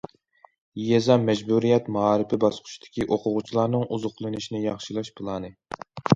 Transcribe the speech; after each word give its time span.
يېزا 0.85 1.17
مەجبۇرىيەت 1.25 1.91
مائارىپى 1.97 2.39
باسقۇچىدىكى 2.45 3.07
ئوقۇغۇچىلارنىڭ 3.09 3.85
ئوزۇقلىنىشىنى 3.93 4.65
ياخشىلاش 4.65 5.15
پىلانى. 5.21 5.55